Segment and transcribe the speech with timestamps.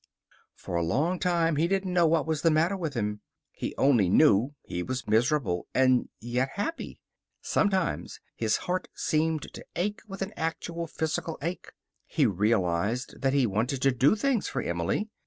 [0.55, 3.21] For a long time he didn't know what was the matter with him.
[3.51, 6.99] He only knew he was miserable, and yet happy.
[7.39, 11.71] Sometimes his heart seemed to ache with an actual physical ache.
[12.07, 15.07] He realized that he wanted to do things for Emily.